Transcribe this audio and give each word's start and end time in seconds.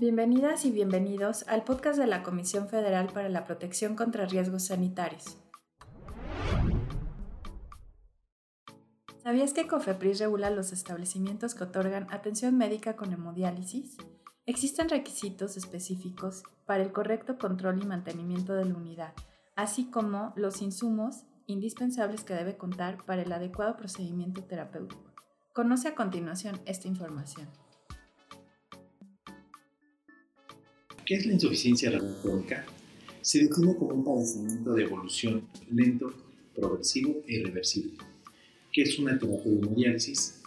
Bienvenidas 0.00 0.64
y 0.64 0.72
bienvenidos 0.72 1.44
al 1.46 1.62
podcast 1.62 1.96
de 2.00 2.08
la 2.08 2.24
Comisión 2.24 2.68
Federal 2.68 3.12
para 3.12 3.28
la 3.28 3.44
Protección 3.44 3.94
contra 3.94 4.26
Riesgos 4.26 4.64
Sanitarios. 4.64 5.38
¿Sabías 9.22 9.52
que 9.52 9.68
COFEPRIS 9.68 10.18
regula 10.18 10.50
los 10.50 10.72
establecimientos 10.72 11.54
que 11.54 11.62
otorgan 11.62 12.08
atención 12.10 12.58
médica 12.58 12.96
con 12.96 13.12
hemodiálisis? 13.12 13.96
Existen 14.46 14.88
requisitos 14.88 15.56
específicos 15.56 16.42
para 16.66 16.82
el 16.82 16.90
correcto 16.90 17.38
control 17.38 17.80
y 17.80 17.86
mantenimiento 17.86 18.54
de 18.54 18.64
la 18.64 18.74
unidad, 18.74 19.12
así 19.54 19.92
como 19.92 20.32
los 20.34 20.60
insumos 20.60 21.22
indispensables 21.46 22.24
que 22.24 22.34
debe 22.34 22.56
contar 22.56 23.04
para 23.04 23.22
el 23.22 23.30
adecuado 23.30 23.76
procedimiento 23.76 24.42
terapéutico. 24.42 25.14
Conoce 25.52 25.86
a 25.86 25.94
continuación 25.94 26.60
esta 26.66 26.88
información. 26.88 27.46
¿Qué 31.04 31.16
es 31.16 31.26
la 31.26 31.34
insuficiencia 31.34 31.90
renal 31.90 32.16
crónica? 32.22 32.64
Se 33.20 33.38
define 33.38 33.76
como 33.76 33.94
un 33.94 34.04
padecimiento 34.04 34.72
de 34.72 34.84
evolución 34.84 35.46
lento, 35.70 36.14
progresivo 36.54 37.22
e 37.28 37.34
irreversible. 37.34 37.92
¿Qué 38.72 38.82
es 38.82 38.98
una 38.98 39.12
hemodiálisis? 39.12 40.40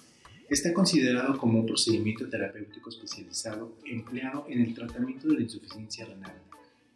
Está 0.49 0.73
considerado 0.73 1.37
como 1.37 1.59
un 1.59 1.67
procedimiento 1.67 2.27
terapéutico 2.27 2.89
especializado 2.89 3.75
empleado 3.85 4.47
en 4.49 4.61
el 4.61 4.73
tratamiento 4.73 5.27
de 5.27 5.35
la 5.35 5.41
insuficiencia 5.41 6.05
renal, 6.05 6.41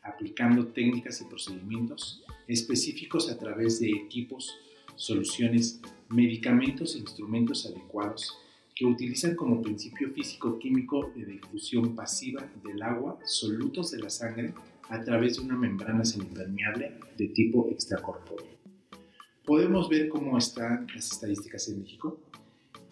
aplicando 0.02 0.68
técnicas 0.70 1.22
y 1.22 1.26
procedimientos 1.26 2.24
específicos 2.48 3.30
a 3.30 3.38
través 3.38 3.80
de 3.80 3.92
equipos, 3.92 4.56
soluciones, 4.96 5.80
medicamentos 6.10 6.96
e 6.96 7.00
instrumentos 7.00 7.68
adecuados 7.68 8.36
que 8.82 8.88
utilizan 8.88 9.36
como 9.36 9.62
principio 9.62 10.10
físico-químico 10.10 11.12
de 11.16 11.24
difusión 11.24 11.96
pasiva 11.96 12.50
del 12.64 12.82
agua 12.82 13.20
solutos 13.26 13.92
de 13.92 14.00
la 14.00 14.10
sangre 14.10 14.56
a 14.90 15.00
través 15.04 15.38
de 15.38 15.44
una 15.44 15.56
membrana 15.56 16.04
semipermeable 16.04 16.94
de 17.16 17.28
tipo 17.28 17.70
extracorpóreo. 17.70 18.58
Podemos 19.46 19.88
ver 19.88 20.10
cómo 20.10 20.36
están 20.36 20.88
las 20.96 21.12
estadísticas 21.12 21.70
en 21.70 21.82
México. 21.82 22.18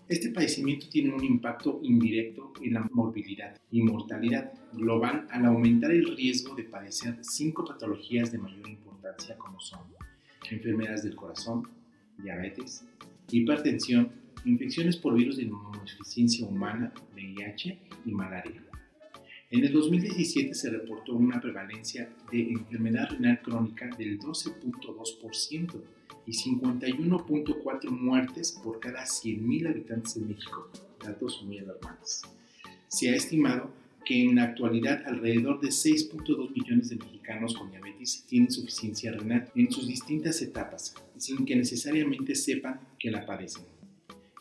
Este 0.08 0.30
padecimiento 0.30 0.86
tiene 0.90 1.12
un 1.12 1.24
impacto 1.24 1.80
indirecto 1.82 2.54
en 2.62 2.76
la 2.76 2.88
morbilidad 2.92 3.60
y 3.72 3.82
mortalidad 3.82 4.54
global 4.74 5.26
al 5.32 5.46
aumentar 5.46 5.90
el 5.90 6.16
riesgo 6.16 6.54
de 6.54 6.66
padecer 6.66 7.18
cinco 7.22 7.66
patologías 7.66 8.32
de 8.32 8.38
mayor 8.38 8.70
importancia 8.70 9.36
como 9.40 9.60
son 9.60 9.80
enfermedades 10.52 11.02
del 11.02 11.16
corazón, 11.16 11.68
diabetes, 12.20 12.86
hipertensión, 13.32 14.29
infecciones 14.46 14.98
por 14.98 15.16
virus 15.16 15.38
de 15.38 15.44
inmunodeficiencia 15.44 16.46
humana, 16.46 16.94
VIH 17.14 17.78
y 18.06 18.12
malaria. 18.12 18.64
En 19.52 19.66
el 19.66 19.74
2017 19.74 20.54
se 20.54 20.70
reportó 20.70 21.14
una 21.14 21.42
prevalencia 21.42 22.08
de 22.32 22.52
enfermedad 22.52 23.10
renal 23.10 23.42
crónica 23.42 23.90
del 23.98 24.20
12.2% 24.20 25.82
y 26.28 26.32
51.4 26.32 27.90
muertes 27.90 28.52
por 28.64 28.80
cada 28.80 29.04
100.000 29.04 29.70
habitantes 29.70 30.18
en 30.18 30.28
México, 30.28 30.70
datos 31.04 31.42
muy 31.44 31.58
alarmantes. 31.58 32.22
Se 32.88 33.10
ha 33.10 33.16
estimado 33.16 33.72
que 34.06 34.24
en 34.24 34.36
la 34.36 34.44
actualidad 34.44 35.04
alrededor 35.08 35.60
de 35.62 35.70
6.2 35.70 36.52
millones 36.52 36.90
de 36.90 36.98
mexicanos 36.98 37.56
con 37.56 37.72
diabetes 37.72 38.26
tienen 38.28 38.48
insuficiencia 38.48 39.12
renal 39.12 39.52
en 39.56 39.72
sus 39.72 39.88
distintas 39.88 40.42
etapas, 40.44 40.94
sin 41.18 41.46
que 41.46 41.56
necesariamente 41.56 42.36
sepan 42.36 42.80
que 43.00 43.10
la 43.10 43.26
padecen. 43.26 43.79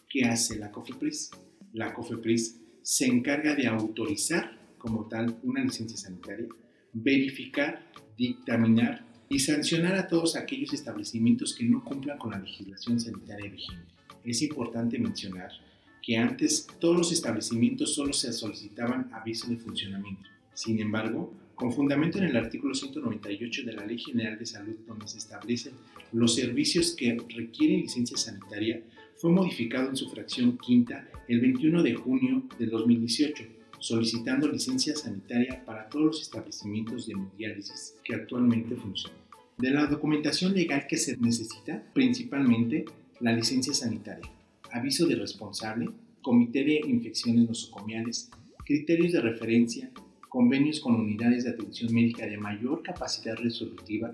¿Qué 0.09 0.25
hace 0.25 0.59
la 0.59 0.71
COFEPRIS? 0.71 1.31
La 1.75 1.93
COFEPRIS 1.93 2.57
se 2.83 3.07
encarga 3.07 3.55
de 3.55 3.67
autorizar 3.67 4.59
como 4.79 5.07
tal 5.07 5.39
una 5.43 5.63
licencia 5.63 5.99
sanitaria, 5.99 6.47
verificar, 6.95 7.93
dictaminar 8.17 9.05
y 9.29 9.39
sancionar 9.41 9.97
a 9.97 10.09
todos 10.09 10.35
aquellos 10.35 10.73
establecimientos 10.73 11.55
que 11.55 11.65
no 11.65 11.85
cumplan 11.85 12.17
con 12.17 12.31
la 12.31 12.39
legislación 12.39 12.99
sanitaria 12.99 13.51
vigente. 13.51 13.93
Es 14.25 14.41
importante 14.41 14.99
mencionar 14.99 15.51
que 16.03 16.17
antes 16.17 16.67
todos 16.81 16.97
los 16.97 17.13
establecimientos 17.13 17.95
solo 17.95 18.15
se 18.15 18.33
solicitaban 18.33 19.11
aviso 19.13 19.49
de 19.49 19.59
funcionamiento. 19.59 20.31
Sin 20.55 20.81
embargo, 20.81 21.35
con 21.55 21.71
fundamento 21.71 22.17
en 22.17 22.25
el 22.25 22.37
artículo 22.37 22.75
198 22.75 23.65
de 23.67 23.73
la 23.75 23.85
Ley 23.85 23.99
General 23.99 24.39
de 24.39 24.47
Salud, 24.47 24.77
donde 24.87 25.07
se 25.07 25.19
establecen 25.19 25.75
los 26.13 26.35
servicios 26.35 26.95
que 26.97 27.19
requieren 27.29 27.83
licencia 27.83 28.17
sanitaria, 28.17 28.83
fue 29.19 29.33
modificado 29.33 29.89
en 29.89 29.97
su 29.97 30.09
fracción 30.09 30.57
quinta 30.59 31.09
el 31.27 31.41
21 31.41 31.83
de 31.83 31.95
junio 31.95 32.45
del 32.57 32.71
2018, 32.71 33.45
solicitando 33.81 34.47
licencia 34.47 34.95
sanitaria 34.95 35.65
para 35.65 35.89
todos 35.89 36.07
los 36.07 36.23
establecimientos 36.23 37.07
de 37.07 37.15
hemodiálisis 37.15 37.97
que 38.05 38.15
actualmente 38.15 38.77
funcionan. 38.77 39.19
De 39.57 39.71
la 39.71 39.87
documentación 39.87 40.55
legal 40.55 40.87
que 40.89 40.97
se 40.97 41.17
necesita, 41.17 41.83
principalmente 41.93 42.85
la 43.19 43.33
licencia 43.33 43.75
sanitaria, 43.75 44.31
aviso 44.71 45.05
de 45.09 45.17
responsable, 45.17 45.91
comité 46.23 46.63
de 46.63 46.81
infecciones 46.87 47.49
nosocomiales, 47.49 48.31
criterios 48.65 49.13
de 49.13 49.21
referencia, 49.21 49.91
convenios 50.29 50.79
con 50.79 50.95
unidades 50.95 51.43
de 51.43 51.51
atención 51.51 51.93
médica 51.93 52.25
de 52.25 52.39
mayor 52.39 52.85
capacidad 52.85 53.35
resolutiva, 53.35 54.13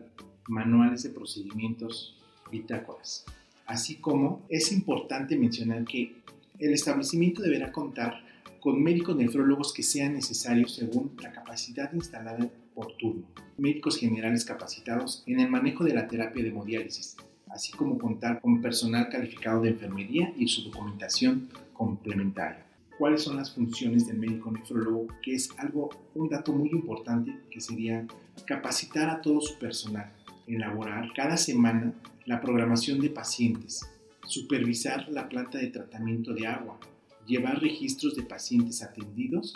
manuales 0.49 1.03
de 1.03 1.11
procedimientos, 1.11 2.17
bitácoras 2.51 3.27
así 3.67 3.97
como 3.97 4.43
es 4.49 4.73
importante 4.73 5.37
mencionar 5.37 5.85
que 5.85 6.17
el 6.59 6.73
establecimiento 6.73 7.43
deberá 7.43 7.73
contar 7.73 8.23
con 8.61 8.83
médicos 8.83 9.17
nefrólogos 9.17 9.73
que 9.73 9.83
sean 9.83 10.15
necesarios 10.15 10.75
según 10.75 11.13
la 11.23 11.33
capacidad 11.33 11.93
instalada 11.93 12.49
por 12.75 12.97
turno, 12.97 13.25
médicos 13.59 13.99
generales 13.99 14.45
capacitados 14.45 15.23
en 15.27 15.41
el 15.41 15.51
manejo 15.51 15.85
de 15.85 15.95
la 15.95 16.09
terapia 16.09 16.43
de 16.43 16.49
hemodiálisis, 16.49 17.17
así 17.49 17.73
como 17.73 17.99
contar 17.99 18.41
con 18.41 18.63
personal 18.63 19.09
calificado 19.11 19.61
de 19.63 19.71
enfermería 19.71 20.33
y 20.37 20.49
su 20.49 20.63
documentación 20.63 21.49
complementaria. 21.73 22.65
¿Cuáles 22.99 23.23
son 23.23 23.37
las 23.37 23.53
funciones 23.53 24.07
del 24.07 24.19
médico 24.19 24.51
nefrólogo? 24.51 25.09
Que 25.21 25.35
es 25.35 25.51
algo, 25.59 25.91
un 26.15 26.29
dato 26.29 26.53
muy 26.53 26.71
importante 26.71 27.35
que 27.51 27.61
sería 27.61 28.07
capacitar 28.47 29.11
a 29.11 29.21
todo 29.21 29.41
su 29.41 29.59
personal, 29.59 30.11
elaborar 30.47 31.13
cada 31.15 31.37
semana 31.37 31.95
la 32.27 32.41
programación 32.41 33.01
de 33.01 33.11
pacientes, 33.11 33.81
supervisar 34.27 35.09
la 35.11 35.29
planta 35.29 35.59
de 35.59 35.69
tratamiento 35.69 36.33
de 36.33 36.47
agua, 36.47 36.79
llevar 37.27 37.61
registros 37.61 38.17
de 38.17 38.23
pacientes 38.23 38.83
atendidos 38.83 39.55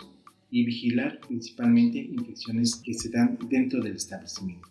y 0.51 0.65
vigilar 0.65 1.19
principalmente 1.19 1.99
infecciones 1.99 2.75
que 2.75 2.93
se 2.93 3.09
dan 3.09 3.37
dentro 3.49 3.81
del 3.81 3.95
establecimiento. 3.95 4.67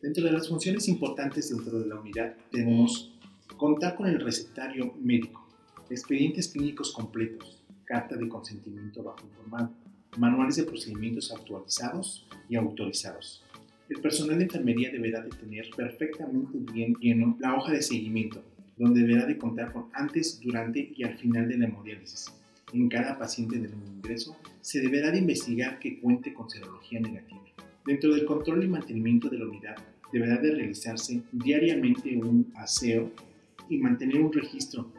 Dentro 0.00 0.24
de 0.24 0.32
las 0.32 0.48
funciones 0.48 0.88
importantes 0.88 1.50
dentro 1.50 1.78
de 1.78 1.86
la 1.86 1.98
unidad 1.98 2.34
tenemos 2.50 3.12
contar 3.56 3.96
con 3.96 4.06
el 4.06 4.20
recetario 4.20 4.94
médico, 5.00 5.48
expedientes 5.90 6.48
clínicos 6.48 6.92
completos, 6.92 7.62
carta 7.84 8.16
de 8.16 8.28
consentimiento 8.28 9.02
bajo 9.02 9.24
informado, 9.26 9.70
manuales 10.18 10.56
de 10.56 10.64
procedimientos 10.64 11.32
actualizados 11.32 12.26
y 12.48 12.56
autorizados, 12.56 13.42
el 13.88 14.00
personal 14.00 14.38
de 14.38 14.44
enfermería 14.44 14.90
deberá 14.90 15.22
de 15.22 15.30
tener 15.30 15.70
perfectamente 15.76 16.58
bien 16.72 16.94
lleno 17.00 17.36
la 17.38 17.54
hoja 17.54 17.72
de 17.72 17.82
seguimiento, 17.82 18.42
donde 18.76 19.02
deberá 19.02 19.26
de 19.26 19.38
contar 19.38 19.72
con 19.72 19.86
antes, 19.92 20.40
durante 20.40 20.92
y 20.96 21.04
al 21.04 21.14
final 21.14 21.48
de 21.48 21.58
la 21.58 21.66
hemodiálisis. 21.66 22.32
En 22.72 22.88
cada 22.88 23.16
paciente 23.16 23.58
del 23.58 23.72
ingreso 23.74 24.36
se 24.60 24.80
deberá 24.80 25.12
de 25.12 25.18
investigar 25.18 25.78
que 25.78 26.00
cuente 26.00 26.34
con 26.34 26.50
serología 26.50 26.98
negativa. 26.98 27.42
Dentro 27.86 28.12
del 28.12 28.24
control 28.24 28.64
y 28.64 28.68
mantenimiento 28.68 29.28
de 29.28 29.38
la 29.38 29.46
unidad 29.46 29.76
deberá 30.12 30.38
de 30.38 30.50
realizarse 30.50 31.22
diariamente 31.30 32.16
un 32.16 32.52
aseo 32.56 33.12
y 33.68 33.78
mantener 33.78 34.20
un 34.20 34.32
registro. 34.32 34.90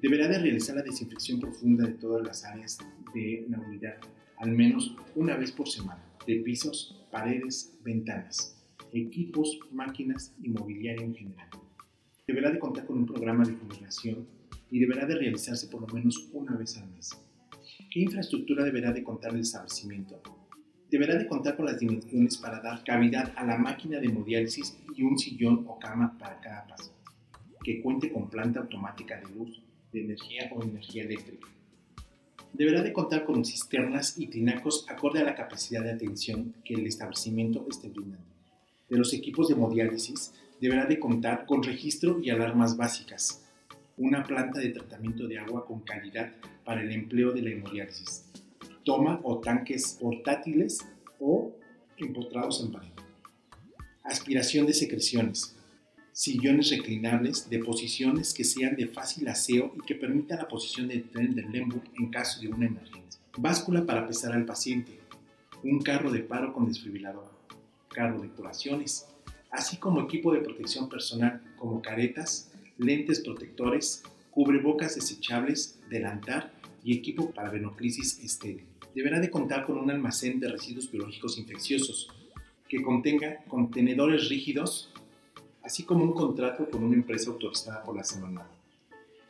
Deberá 0.00 0.28
de 0.28 0.38
realizar 0.38 0.76
la 0.76 0.82
desinfección 0.82 1.38
profunda 1.38 1.86
de 1.86 1.92
todas 1.92 2.26
las 2.26 2.44
áreas 2.44 2.78
de 3.14 3.44
la 3.50 3.58
unidad, 3.58 3.96
al 4.38 4.52
menos 4.52 4.96
una 5.14 5.36
vez 5.36 5.52
por 5.52 5.68
semana 5.68 6.05
de 6.26 6.36
pisos, 6.40 7.06
paredes, 7.10 7.78
ventanas, 7.84 8.56
equipos, 8.92 9.58
máquinas 9.70 10.34
y 10.42 10.48
mobiliario 10.48 11.04
en 11.04 11.14
general. 11.14 11.48
Deberá 12.26 12.50
de 12.50 12.58
contar 12.58 12.84
con 12.86 12.98
un 12.98 13.06
programa 13.06 13.44
de 13.44 13.54
fumigación 13.54 14.26
y 14.70 14.80
deberá 14.80 15.06
de 15.06 15.14
realizarse 15.14 15.68
por 15.68 15.82
lo 15.82 15.86
menos 15.94 16.28
una 16.32 16.56
vez 16.56 16.76
al 16.78 16.90
mes. 16.90 17.10
¿Qué 17.90 18.00
infraestructura 18.00 18.64
deberá 18.64 18.92
de 18.92 19.04
contar 19.04 19.34
el 19.34 19.40
establecimiento? 19.40 20.20
Deberá 20.90 21.16
de 21.16 21.26
contar 21.26 21.56
con 21.56 21.66
las 21.66 21.78
dimensiones 21.78 22.36
para 22.38 22.60
dar 22.60 22.82
cavidad 22.82 23.32
a 23.36 23.44
la 23.44 23.56
máquina 23.56 24.00
de 24.00 24.06
hemodiálisis 24.06 24.76
y 24.96 25.02
un 25.02 25.18
sillón 25.18 25.64
o 25.68 25.78
cama 25.78 26.16
para 26.18 26.40
cada 26.40 26.66
paciente, 26.66 27.00
que 27.62 27.80
cuente 27.80 28.10
con 28.12 28.28
planta 28.28 28.60
automática 28.60 29.20
de 29.20 29.34
luz, 29.34 29.62
de 29.92 30.00
energía 30.00 30.50
o 30.54 30.62
energía 30.62 31.04
eléctrica 31.04 31.46
deberá 32.56 32.82
de 32.82 32.92
contar 32.92 33.24
con 33.24 33.44
cisternas 33.44 34.18
y 34.18 34.28
tinacos 34.28 34.86
acorde 34.88 35.20
a 35.20 35.24
la 35.24 35.34
capacidad 35.34 35.82
de 35.82 35.92
atención 35.92 36.54
que 36.64 36.74
el 36.74 36.86
establecimiento 36.86 37.66
esté 37.68 37.88
brindando. 37.88 38.24
De 38.88 38.96
los 38.96 39.12
equipos 39.12 39.48
de 39.48 39.54
hemodiálisis, 39.54 40.32
deberá 40.60 40.86
de 40.86 40.98
contar 40.98 41.44
con 41.44 41.62
registro 41.62 42.18
y 42.22 42.30
alarmas 42.30 42.76
básicas, 42.76 43.42
una 43.98 44.24
planta 44.24 44.60
de 44.60 44.70
tratamiento 44.70 45.26
de 45.26 45.38
agua 45.38 45.66
con 45.66 45.80
calidad 45.80 46.32
para 46.64 46.82
el 46.82 46.92
empleo 46.92 47.32
de 47.32 47.42
la 47.42 47.50
hemodiálisis, 47.50 48.24
toma 48.84 49.20
o 49.22 49.38
tanques 49.40 49.98
portátiles 50.00 50.78
o 51.20 51.52
empotrados 51.98 52.62
en 52.62 52.72
pared. 52.72 52.88
Aspiración 54.02 54.66
de 54.66 54.72
secreciones. 54.72 55.55
Sillones 56.18 56.70
reclinables 56.70 57.50
de 57.50 57.58
posiciones 57.58 58.32
que 58.32 58.42
sean 58.42 58.74
de 58.74 58.86
fácil 58.86 59.28
aseo 59.28 59.74
y 59.76 59.84
que 59.84 59.94
permitan 59.94 60.38
la 60.38 60.48
posición 60.48 60.88
del 60.88 61.10
tren 61.10 61.34
del 61.34 61.52
Lembu 61.52 61.78
en 61.98 62.08
caso 62.08 62.40
de 62.40 62.48
una 62.48 62.64
emergencia. 62.64 63.20
Báscula 63.36 63.84
para 63.84 64.06
pesar 64.08 64.32
al 64.32 64.46
paciente. 64.46 64.98
Un 65.62 65.82
carro 65.82 66.10
de 66.10 66.20
paro 66.20 66.54
con 66.54 66.68
desfibrilador. 66.68 67.30
Carro 67.90 68.22
de 68.22 68.30
curaciones. 68.30 69.06
Así 69.50 69.76
como 69.76 70.00
equipo 70.00 70.32
de 70.32 70.40
protección 70.40 70.88
personal 70.88 71.42
como 71.58 71.82
caretas, 71.82 72.50
lentes 72.78 73.20
protectores, 73.20 74.02
cubrebocas 74.30 74.94
desechables, 74.94 75.78
delantar 75.90 76.50
y 76.82 76.96
equipo 76.96 77.30
para 77.32 77.50
venoclisis 77.50 78.24
estéril. 78.24 78.64
Deberá 78.94 79.20
de 79.20 79.28
contar 79.28 79.66
con 79.66 79.76
un 79.76 79.90
almacén 79.90 80.40
de 80.40 80.48
residuos 80.48 80.90
biológicos 80.90 81.36
infecciosos 81.36 82.08
que 82.70 82.82
contenga 82.82 83.44
contenedores 83.48 84.30
rígidos, 84.30 84.90
así 85.66 85.82
como 85.82 86.04
un 86.04 86.12
contrato 86.12 86.70
con 86.70 86.84
una 86.84 86.94
empresa 86.94 87.28
autorizada 87.28 87.82
por 87.82 87.96
la 87.96 88.04
semana. 88.04 88.46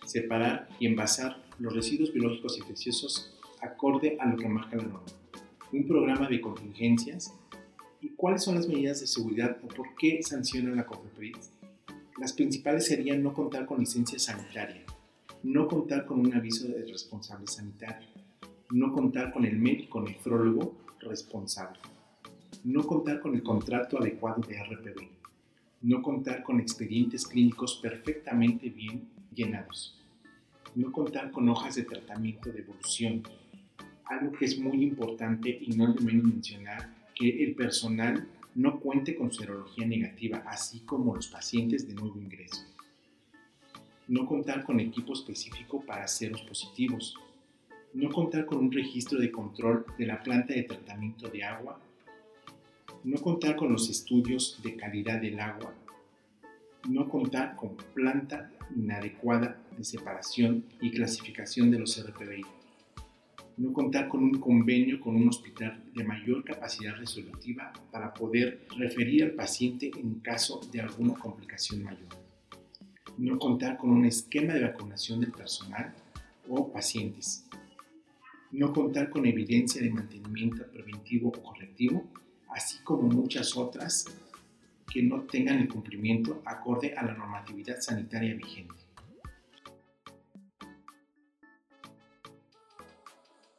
Separar 0.04 0.68
y 0.78 0.86
envasar 0.86 1.42
los 1.58 1.74
residuos 1.74 2.12
biológicos 2.12 2.58
infecciosos 2.58 3.34
acorde 3.62 4.18
a 4.20 4.26
lo 4.26 4.36
que 4.36 4.46
marca 4.46 4.76
la 4.76 4.82
norma. 4.82 5.00
Un 5.72 5.86
programa 5.88 6.28
de 6.28 6.42
contingencias 6.42 7.32
y 8.02 8.10
cuáles 8.10 8.44
son 8.44 8.56
las 8.56 8.68
medidas 8.68 9.00
de 9.00 9.06
seguridad 9.06 9.56
o 9.64 9.68
por 9.68 9.96
qué 9.96 10.22
sanciona 10.22 10.74
la 10.74 10.84
COFEPRIS. 10.84 11.52
Las 12.18 12.34
principales 12.34 12.84
serían 12.84 13.22
no 13.22 13.32
contar 13.32 13.64
con 13.64 13.80
licencia 13.80 14.18
sanitaria, 14.18 14.84
no 15.42 15.66
contar 15.66 16.04
con 16.04 16.20
un 16.20 16.34
aviso 16.34 16.68
de 16.68 16.84
responsable 16.84 17.46
sanitario, 17.46 18.10
no 18.72 18.92
contar 18.92 19.32
con 19.32 19.46
el 19.46 19.56
médico 19.56 20.02
nefrólogo 20.02 20.74
responsable, 21.00 21.78
no 22.64 22.86
contar 22.86 23.20
con 23.20 23.34
el 23.34 23.42
contrato 23.42 23.98
adecuado 23.98 24.42
de 24.46 24.62
RPB, 24.62 25.15
no 25.86 26.02
contar 26.02 26.42
con 26.42 26.58
expedientes 26.58 27.24
clínicos 27.28 27.78
perfectamente 27.80 28.70
bien 28.70 29.08
llenados, 29.32 29.96
no 30.74 30.90
contar 30.90 31.30
con 31.30 31.48
hojas 31.48 31.76
de 31.76 31.84
tratamiento 31.84 32.50
de 32.50 32.58
evolución, 32.58 33.22
algo 34.04 34.32
que 34.32 34.46
es 34.46 34.58
muy 34.58 34.82
importante 34.82 35.48
y 35.48 35.76
no 35.76 35.88
es 35.88 35.94
de 35.94 36.00
menos 36.00 36.24
mencionar 36.24 36.92
que 37.14 37.44
el 37.44 37.54
personal 37.54 38.28
no 38.56 38.80
cuente 38.80 39.14
con 39.14 39.32
serología 39.32 39.86
negativa, 39.86 40.42
así 40.48 40.80
como 40.80 41.14
los 41.14 41.28
pacientes 41.28 41.86
de 41.86 41.94
nuevo 41.94 42.18
ingreso. 42.20 42.64
No 44.08 44.26
contar 44.26 44.64
con 44.64 44.80
equipo 44.80 45.12
específico 45.12 45.84
para 45.86 46.08
ceros 46.08 46.42
positivos, 46.42 47.14
no 47.94 48.10
contar 48.10 48.44
con 48.44 48.58
un 48.58 48.72
registro 48.72 49.20
de 49.20 49.30
control 49.30 49.86
de 49.96 50.06
la 50.06 50.20
planta 50.20 50.52
de 50.52 50.64
tratamiento 50.64 51.28
de 51.28 51.44
agua, 51.44 51.80
no 53.06 53.18
contar 53.18 53.54
con 53.54 53.72
los 53.72 53.88
estudios 53.88 54.58
de 54.64 54.74
calidad 54.74 55.20
del 55.20 55.38
agua, 55.38 55.72
no 56.88 57.08
contar 57.08 57.54
con 57.54 57.76
planta 57.94 58.50
inadecuada 58.74 59.62
de 59.78 59.84
separación 59.84 60.64
y 60.80 60.90
clasificación 60.90 61.70
de 61.70 61.78
los 61.78 62.04
RPBI, 62.04 62.44
no 63.58 63.72
contar 63.72 64.08
con 64.08 64.24
un 64.24 64.40
convenio 64.40 64.98
con 64.98 65.14
un 65.14 65.28
hospital 65.28 65.84
de 65.94 66.02
mayor 66.02 66.42
capacidad 66.42 66.96
resolutiva 66.96 67.72
para 67.92 68.12
poder 68.12 68.66
referir 68.76 69.22
al 69.22 69.30
paciente 69.30 69.88
en 69.96 70.18
caso 70.18 70.60
de 70.72 70.80
alguna 70.80 71.14
complicación 71.14 71.84
mayor. 71.84 72.08
No 73.18 73.38
contar 73.38 73.78
con 73.78 73.90
un 73.90 74.04
esquema 74.04 74.52
de 74.52 74.64
vacunación 74.64 75.20
del 75.20 75.30
personal 75.30 75.94
o 76.48 76.72
pacientes, 76.72 77.46
no 78.50 78.72
contar 78.72 79.10
con 79.10 79.26
evidencia 79.26 79.80
de 79.80 79.90
mantenimiento 79.90 80.66
preventivo 80.72 81.28
o 81.28 81.40
correctivo, 81.40 82.04
así 82.56 82.78
como 82.78 83.02
muchas 83.02 83.54
otras 83.54 84.06
que 84.90 85.02
no 85.02 85.20
tengan 85.22 85.58
el 85.58 85.68
cumplimiento 85.68 86.40
acorde 86.46 86.94
a 86.96 87.04
la 87.04 87.12
normatividad 87.12 87.80
sanitaria 87.80 88.34
vigente. 88.34 88.74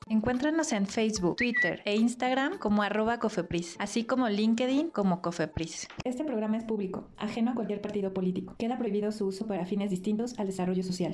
Encuéntranos 0.10 0.72
en 0.72 0.88
Facebook, 0.88 1.36
Twitter 1.36 1.82
e 1.84 1.96
Instagram 1.96 2.58
como 2.58 2.82
arroba 2.82 3.20
cofepris, 3.20 3.76
así 3.78 4.06
como 4.06 4.30
LinkedIn 4.30 4.90
como 4.90 5.22
cofepris. 5.22 5.88
Este 6.06 6.24
programa 6.24 6.58
es 6.58 6.64
público, 6.64 7.10
ajeno 7.18 7.52
a 7.52 7.56
cualquier 7.56 7.82
partido 7.82 8.14
político. 8.14 8.56
Queda 8.58 8.78
prohibido 8.78 9.12
su 9.12 9.28
uso 9.28 9.48
para 9.48 9.66
fines 9.66 9.92
distintos 9.92 10.40
al 10.40 10.48
desarrollo 10.48 10.82
social. 10.82 11.14